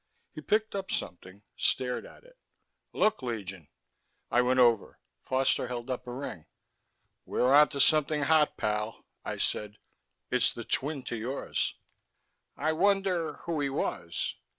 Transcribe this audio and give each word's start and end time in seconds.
He 0.33 0.41
picked 0.41 0.73
up 0.73 0.89
something, 0.89 1.43
stared 1.55 2.07
at 2.07 2.23
it. 2.23 2.35
"Look, 2.91 3.21
Legion." 3.21 3.67
I 4.31 4.41
went 4.41 4.59
over. 4.59 4.97
Foster 5.19 5.67
held 5.67 5.91
up 5.91 6.07
a 6.07 6.11
ring. 6.11 6.47
"We're 7.23 7.53
onto 7.53 7.79
something 7.79 8.23
hot, 8.23 8.57
pal," 8.57 9.05
I 9.23 9.37
said. 9.37 9.77
"It's 10.31 10.53
the 10.53 10.63
twin 10.65 11.03
to 11.03 11.15
yours." 11.15 11.75
"I 12.57 12.73
wonder... 12.73 13.33
who 13.43 13.59
he 13.61 13.69
was." 13.69 14.33